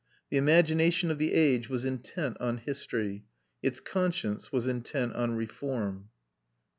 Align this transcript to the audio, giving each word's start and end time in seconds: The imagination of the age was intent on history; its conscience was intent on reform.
The 0.31 0.37
imagination 0.37 1.11
of 1.11 1.19
the 1.19 1.31
age 1.31 1.69
was 1.69 1.85
intent 1.85 2.35
on 2.39 2.57
history; 2.57 3.25
its 3.61 3.79
conscience 3.79 4.51
was 4.51 4.65
intent 4.65 5.13
on 5.13 5.35
reform. 5.35 6.09